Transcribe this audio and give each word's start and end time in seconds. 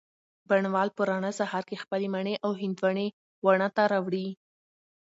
بڼ 0.49 0.61
وال 0.73 0.89
په 0.97 1.01
رڼه 1.09 1.31
سهار 1.39 1.63
کي 1.69 1.75
خپلې 1.83 2.07
مڼې 2.15 2.35
او 2.45 2.51
هندواڼې 2.61 3.07
واڼه 3.45 3.67
ته 3.75 3.83
راوړې 3.91 4.27